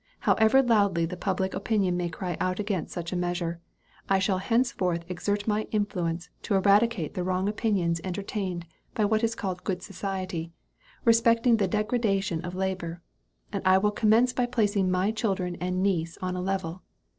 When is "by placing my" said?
14.33-15.11